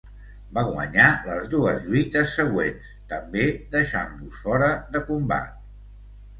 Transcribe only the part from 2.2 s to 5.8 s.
següents, també deixant-los fora de combat.